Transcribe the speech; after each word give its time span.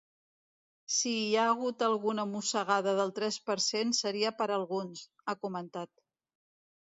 “Si 0.93 1.11
hi 1.25 1.33
ha 1.41 1.43
hagut 1.49 1.83
alguna 1.87 2.23
mossegada 2.29 2.95
del 2.99 3.13
tres 3.19 3.37
per 3.49 3.57
cent 3.65 3.93
seria 3.99 4.31
per 4.39 4.49
a 4.53 4.57
alguns”, 4.61 5.03
ha 5.33 5.37
comentat. 5.47 5.93